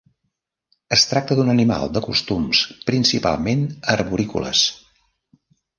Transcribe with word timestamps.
Es 0.97 1.03
tracta 1.09 1.37
d'un 1.39 1.51
animal 1.53 1.85
de 1.97 2.03
costums 2.07 2.63
principalment 2.89 3.65
arborícoles. 3.99 4.69